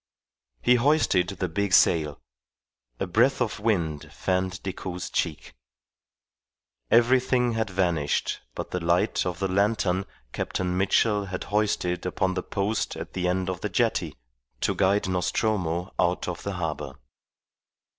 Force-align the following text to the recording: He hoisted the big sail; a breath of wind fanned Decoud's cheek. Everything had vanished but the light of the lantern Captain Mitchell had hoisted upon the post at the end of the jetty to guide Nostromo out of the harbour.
He 0.63 0.77
hoisted 0.81 1.27
the 1.27 1.47
big 1.47 1.73
sail; 1.73 2.19
a 2.99 3.05
breath 3.05 3.39
of 3.39 3.59
wind 3.59 4.11
fanned 4.11 4.63
Decoud's 4.63 5.11
cheek. 5.11 5.53
Everything 6.89 7.51
had 7.51 7.69
vanished 7.69 8.41
but 8.55 8.71
the 8.71 8.79
light 8.79 9.27
of 9.27 9.37
the 9.37 9.47
lantern 9.47 10.05
Captain 10.33 10.75
Mitchell 10.75 11.25
had 11.25 11.43
hoisted 11.53 12.03
upon 12.07 12.33
the 12.33 12.41
post 12.41 12.95
at 12.95 13.13
the 13.13 13.27
end 13.27 13.47
of 13.47 13.61
the 13.61 13.69
jetty 13.69 14.15
to 14.61 14.73
guide 14.73 15.07
Nostromo 15.07 15.93
out 15.99 16.27
of 16.27 16.41
the 16.41 16.53
harbour. 16.53 16.95